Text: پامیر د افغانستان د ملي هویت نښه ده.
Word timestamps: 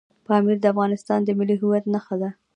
پامیر 0.25 0.57
د 0.61 0.65
افغانستان 0.73 1.19
د 1.23 1.29
ملي 1.39 1.55
هویت 1.61 1.85
نښه 1.93 2.15
ده. 2.21 2.29